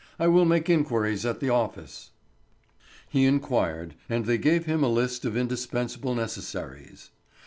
[0.17, 2.09] I will make inquiries at the office."
[3.07, 7.11] He inquired, and they gave him a list of indispensable necessaries.